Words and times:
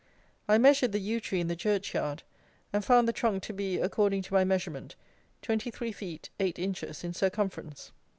I 0.47 0.57
measured 0.57 0.93
the 0.93 0.99
yew 0.99 1.19
tree 1.19 1.41
in 1.41 1.47
the 1.47 1.55
churchyard, 1.55 2.23
and 2.73 2.83
found 2.83 3.07
the 3.07 3.13
trunk 3.13 3.43
to 3.43 3.53
be, 3.53 3.77
according 3.77 4.23
to 4.23 4.33
my 4.33 4.43
measurement, 4.43 4.95
twenty 5.43 5.69
three 5.69 5.91
feet, 5.91 6.31
eight 6.39 6.57
inches, 6.57 7.03
in 7.03 7.13
circumference. 7.13 7.91